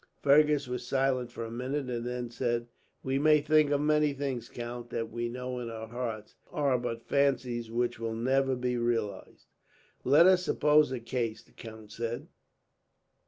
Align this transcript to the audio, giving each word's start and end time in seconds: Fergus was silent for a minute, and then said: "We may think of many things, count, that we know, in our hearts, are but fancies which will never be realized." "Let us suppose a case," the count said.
Fergus 0.23 0.67
was 0.67 0.83
silent 0.83 1.31
for 1.31 1.45
a 1.45 1.51
minute, 1.51 1.87
and 1.87 2.03
then 2.03 2.31
said: 2.31 2.67
"We 3.03 3.19
may 3.19 3.39
think 3.39 3.69
of 3.69 3.81
many 3.81 4.13
things, 4.13 4.49
count, 4.49 4.89
that 4.89 5.11
we 5.11 5.29
know, 5.29 5.59
in 5.59 5.69
our 5.69 5.87
hearts, 5.89 6.33
are 6.51 6.79
but 6.79 7.05
fancies 7.05 7.69
which 7.69 7.99
will 7.99 8.15
never 8.15 8.55
be 8.55 8.77
realized." 8.79 9.45
"Let 10.03 10.25
us 10.25 10.43
suppose 10.43 10.91
a 10.91 10.99
case," 10.99 11.43
the 11.43 11.51
count 11.51 11.91
said. 11.91 12.29